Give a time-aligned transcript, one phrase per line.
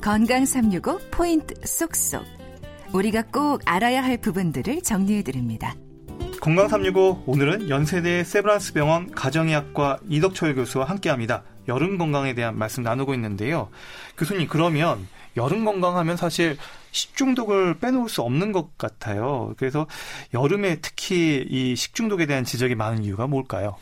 [0.00, 2.24] 건강 365 포인트 쏙쏙.
[2.94, 5.74] 우리가 꼭 알아야 할 부분들을 정리해 드립니다.
[6.40, 11.42] 건강 365 오늘은 연세대 세브란스 병원 가정의학과 이덕철 교수와 함께 합니다.
[11.68, 13.68] 여름 건강에 대한 말씀 나누고 있는데요.
[14.16, 16.56] 교수님 그러면 여름 건강하면 사실
[16.92, 19.52] 식중독을 빼놓을 수 없는 것 같아요.
[19.58, 19.86] 그래서
[20.32, 23.76] 여름에 특히 이 식중독에 대한 지적이 많은 이유가 뭘까요?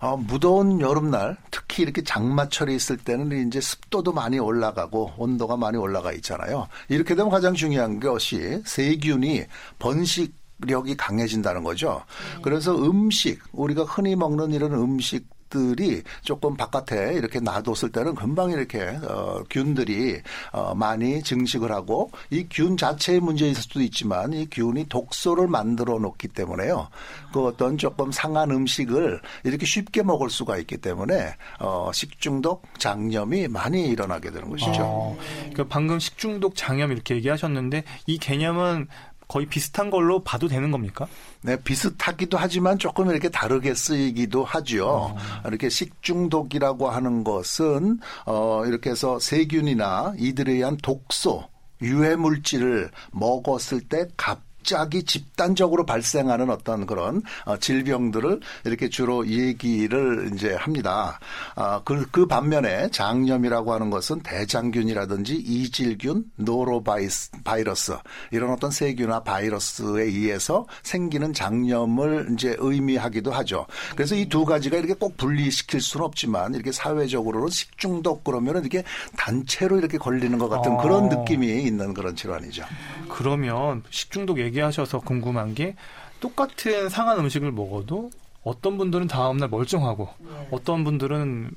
[0.00, 1.36] 어, 무더운 여름날
[1.70, 6.66] 특히 이렇게 장마철이 있을 때는 이제 습도도 많이 올라가고 온도가 많이 올라가 있잖아요.
[6.88, 9.44] 이렇게 되면 가장 중요한 것이 세균이
[9.78, 10.34] 번식
[10.66, 12.02] 력이 강해진다는 거죠.
[12.42, 18.80] 그래서 음식 우리가 흔히 먹는 이런 음식 들이 조금 바깥에 이렇게 놔뒀을 때는 금방 이렇게
[19.02, 25.46] 어, 균들이 어, 많이 증식을 하고 이 균 자체의 문제일 수도 있지만 이 균이 독소를
[25.48, 26.88] 만들어 놓기 때문에요.
[27.32, 33.86] 그 어떤 조금 상한 음식을 이렇게 쉽게 먹을 수가 있기 때문에 어, 식중독, 장염이 많이
[33.86, 34.82] 일어나게 되는 것이죠.
[34.82, 38.88] 어, 그러니까 방금 식중독, 장염 이렇게 얘기하셨는데 이 개념은
[39.30, 41.06] 거의 비슷한 걸로 봐도 되는 겁니까?
[41.42, 44.88] 네, 비슷하기도 하지만 조금 이렇게 다르게 쓰이기도 하죠.
[44.88, 45.16] 어.
[45.46, 51.44] 이렇게 식중독이라고 하는 것은 어 이렇게 해서 세균이나 이들에 의한 독소
[51.80, 60.30] 유해 물질을 먹었을 때 갑 갑자기 집단적으로 발생하는 어떤 그런 어, 질병들을 이렇게 주로 얘기를
[60.34, 61.18] 이제 합니다.
[61.54, 67.96] 아, 그, 그 반면에 장염이라고 하는 것은 대장균이라든지 이질균, 노로바이러스
[68.30, 73.66] 이런 어떤 세균이나 바이러스에 의해서 생기는 장염을 이제 의미하기도 하죠.
[73.94, 78.84] 그래서 이 두 가지가 이렇게 꼭 분리시킬 수는 없지만 이렇게 사회적으로는 식중독 그러면은 이렇게
[79.16, 80.76] 단체로 이렇게 걸리는 것 같은 어.
[80.82, 82.64] 그런 느낌이 있는 그런 질환이죠.
[83.08, 85.76] 그러면 식중독 얘기 하셔서 궁금한 게
[86.18, 88.10] 똑같은 상한 음식을 먹어도
[88.42, 90.48] 어떤 분들은 다음날 멀쩡하고 네.
[90.50, 91.52] 어떤 분들은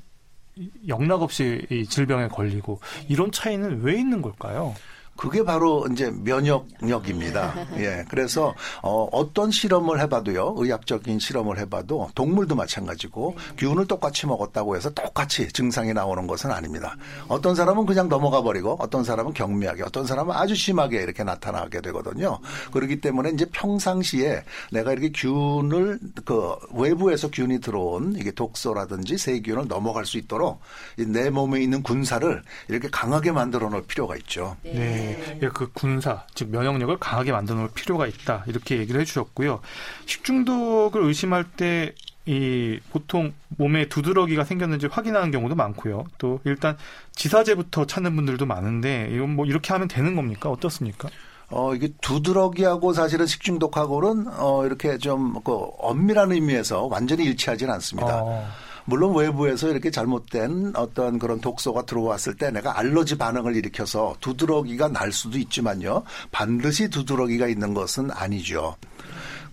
[0.86, 2.78] 영락 없이 이 질병에 걸리고
[3.08, 4.74] 이런 차이는 왜 있는 걸까요?
[5.16, 7.54] 그게 바로 이제 면역력입니다.
[7.78, 8.04] 예.
[8.08, 10.54] 그래서 어 어떤 실험을 해봐도요.
[10.56, 16.96] 의학적인 실험을 해봐도 동물도 마찬가지고 균을 똑같이 먹었다고 해서 똑같이 증상이 나오는 것은 아닙니다.
[17.28, 22.38] 어떤 사람은 그냥 넘어가 버리고 어떤 사람은 경미하게 어떤 사람은 아주 심하게 이렇게 나타나게 되거든요.
[22.72, 30.06] 그렇기 때문에 이제 평상시에 내가 이렇게 균을 그 외부에서 균이 들어온 이게 독소라든지 세균을 넘어갈
[30.06, 30.60] 수 있도록
[30.96, 34.56] 내 몸에 있는 군사를 이렇게 강하게 만들어 놓을 필요가 있죠.
[34.64, 35.03] 네.
[35.42, 39.60] 예, 그 군사 즉 면역력을 강하게 만들어 놓을 필요가 있다 이렇게 얘기를 해주셨고요.
[40.06, 41.94] 식중독을 의심할 때
[42.26, 46.04] 이 보통 몸에 두드러기가 생겼는지 확인하는 경우도 많고요.
[46.16, 46.76] 또 일단
[47.12, 50.48] 지사제부터 찾는 분들도 많은데 이건 뭐 이렇게 하면 되는 겁니까?
[50.48, 51.10] 어떻습니까?
[51.50, 58.22] 어, 이게 두드러기하고 사실은 식중독하고는 어, 이렇게 좀, 그, 엄밀한 의미에서 완전히 일치하지는 않습니다.
[58.22, 58.48] 어.
[58.86, 65.10] 물론 외부에서 이렇게 잘못된 어떤 그런 독소가 들어왔을 때 내가 알러지 반응을 일으켜서 두드러기가 날
[65.12, 66.02] 수도 있지만요.
[66.30, 68.76] 반드시 두드러기가 있는 것은 아니죠.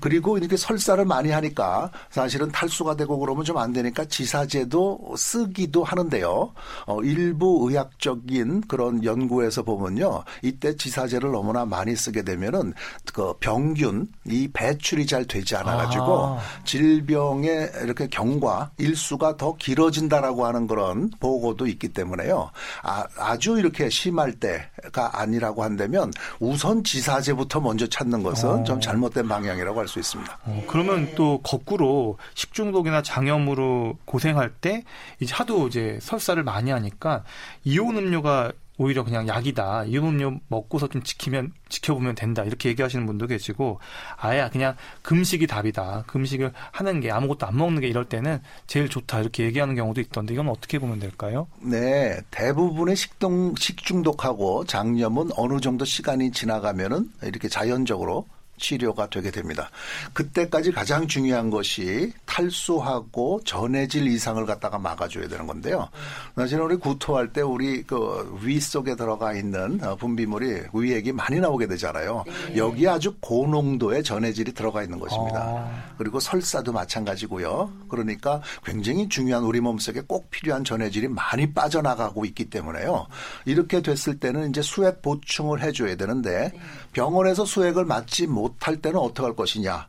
[0.01, 6.53] 그리고 이렇게 설사를 많이 하니까 사실은 탈수가 되고 그러면 좀 안 되니까 지사제도 쓰기도 하는데요.
[6.87, 10.23] 어, 일부 의학적인 그런 연구에서 보면요.
[10.41, 12.73] 이때 지사제를 너무나 많이 쓰게 되면은
[13.13, 16.39] 그 병균 이 배출이 잘 되지 않아 가지고 아.
[16.65, 22.51] 질병의 이렇게 경과 일수가 더 길어진다라고 하는 그런 보고도 있기 때문에요.
[22.83, 28.63] 아, 아주 이렇게 심할 때가 아니라고 한다면 우선 지사제부터 먼저 찾는 것은 어.
[28.63, 30.39] 좀 잘못된 방향이라고 할수 있습니다.
[30.45, 34.83] 어, 그러면 또 거꾸로 식중독이나 장염으로 고생할 때
[35.19, 37.23] 이제 하도 이제 설사를 많이 하니까
[37.63, 39.85] 이온 음료가 오히려 그냥 약이다.
[39.85, 42.43] 이온 음료 먹고서 좀 지키면 지켜보면 된다.
[42.43, 43.79] 이렇게 얘기하시는 분도 계시고
[44.17, 46.05] 아예 그냥 금식이 답이다.
[46.07, 49.19] 금식을 하는 게 아무것도 안 먹는 게 이럴 때는 제일 좋다.
[49.19, 51.47] 이렇게 얘기하는 경우도 있던데 이건 어떻게 보면 될까요?
[51.59, 58.25] 네, 대부분의 식동 식중독하고 장염은 어느 정도 시간이 지나가면은 이렇게 자연적으로
[58.61, 59.69] 치료가 되게 됩니다.
[60.13, 65.89] 그때까지 가장 중요한 것이 탈수하고 전해질 이상을 갖다가 막아줘야 되는 건데요.
[66.35, 71.67] 사실은 우리 구토할 때 우리 그 위 속에 들어가 있는 어, 분비물이 위액이 많이 나오게
[71.67, 72.23] 되잖아요.
[72.25, 72.57] 네.
[72.57, 75.39] 여기에 아주 고농도의 전해질이 들어가 있는 것입니다.
[75.39, 75.93] 아.
[75.97, 77.71] 그리고 설사도 마찬가지고요.
[77.89, 83.07] 그러니까 굉장히 중요한 우리 몸속에 꼭 필요한 전해질이 많이 빠져나가고 있기 때문에요.
[83.45, 86.59] 이렇게 됐을 때는 이제 수액 보충을 해줘야 되는데 네.
[86.93, 89.87] 병원에서 수액을 맞지 못 못할 때는 어떻게 할 것이냐.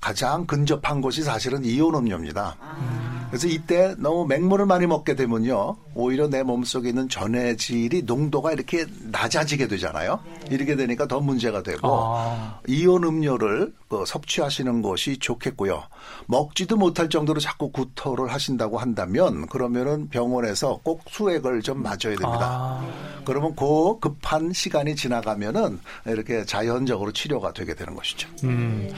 [0.00, 2.56] 가장 근접한 곳이 사실은 이온 음료입니다.
[2.60, 3.18] 아.
[3.28, 5.76] 그래서 이때 너무 맹물을 많이 먹게 되면요.
[5.94, 10.20] 오히려 내 몸속에 있는 전해질이 농도가 이렇게 낮아지게 되잖아요.
[10.50, 12.60] 이렇게 되니까 더 문제가 되고 아.
[12.66, 15.82] 이온 음료를 그 섭취하시는 것이 좋겠고요.
[16.26, 22.40] 먹지도 못할 정도로 자꾸 구토를 하신다고 한다면 그러면은 병원에서 꼭 수액을 좀 맞아야 됩니다.
[22.40, 23.22] 아.
[23.26, 28.26] 그러면 그 급한 시간이 지나가면은 이렇게 자연적으로 치료가 되게 되는 것이죠.
[28.44, 28.90] 음.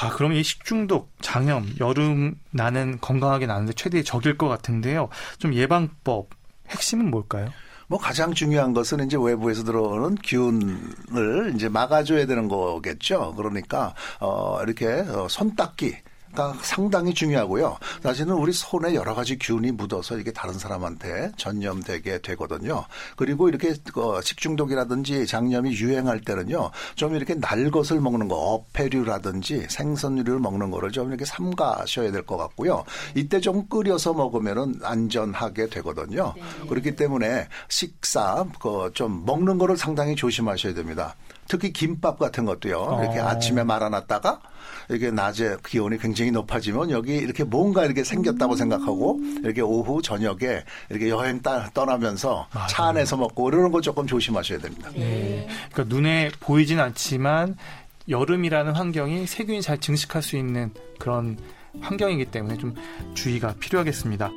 [0.00, 5.08] 아, 그럼 이 식중독, 장염, 여름 나는 건강하게 나는데 최대의 적일 것 같은데요.
[5.38, 6.30] 좀 예방법,
[6.68, 7.48] 핵심은 뭘까요?
[7.88, 13.34] 뭐 가장 중요한 것은 이제 외부에서 들어오는 균을 이제 막아줘야 되는 거겠죠.
[13.34, 15.96] 그러니까 어 이렇게 어, 손 닦기.
[16.34, 17.78] 가 상당히 중요하고요.
[18.02, 22.84] 사실은 우리 손에 여러 가지 균이 묻어서 이게 다른 사람한테 전염되게 되거든요.
[23.16, 30.38] 그리고 이렇게 그 식중독이라든지 장염이 유행할 때는요, 좀 이렇게 날 것을 먹는 거, 어패류라든지 생선류를
[30.38, 32.84] 먹는 거를 좀 이렇게 삼가셔야 될 것 같고요.
[33.14, 36.34] 이때 좀 끓여서 먹으면은 안전하게 되거든요.
[36.68, 41.14] 그렇기 때문에 식사 그 좀 먹는 거를 상당히 조심하셔야 됩니다.
[41.48, 43.00] 특히 김밥 같은 것도요.
[43.02, 43.26] 이렇게 어.
[43.26, 44.40] 아침에 말아놨다가
[44.90, 51.08] 이게 낮에 기온이 굉장히 높아지면 여기 이렇게 뭔가 이렇게 생겼다고 생각하고 이렇게 오후 저녁에 이렇게
[51.08, 54.90] 여행 따, 떠나면서 차 안에서 먹고 이러는 거 조금 조심하셔야 됩니다.
[54.94, 55.46] 네.
[55.72, 57.56] 그러니까 눈에 보이진 않지만
[58.08, 61.38] 여름이라는 환경이 세균이 잘 증식할 수 있는 그런
[61.80, 62.74] 환경이기 때문에 좀
[63.14, 64.30] 주의가 필요하겠습니다.